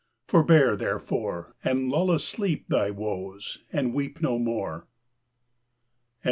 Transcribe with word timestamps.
Forbear, 0.27 0.75
therefore, 0.75 1.55
And 1.63 1.87
lull 1.91 2.09
asleep 2.09 2.69
Thy 2.69 2.89
woes, 2.89 3.59
and 3.71 3.93
weep 3.93 4.19
No 4.19 4.39
more. 4.39 4.87
218. 4.87 4.87